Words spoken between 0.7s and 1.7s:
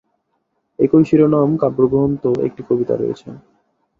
একই শিরোনাম